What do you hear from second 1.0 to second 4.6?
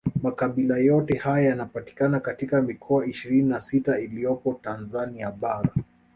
haya yanapatikana katika mikoa ishirini na sita iliyopo